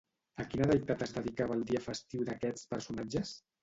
[0.43, 3.41] A quina deïtat es dedicava el dia festiu d'aquests personatges?